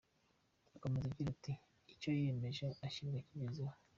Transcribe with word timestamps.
Akomeza 0.75 1.05
agira 1.07 1.29
ati 1.35 1.53
“icyo 1.93 2.09
yiyemeje, 2.15 2.65
ashirwa 2.85 3.17
akigezeho”. 3.21 3.75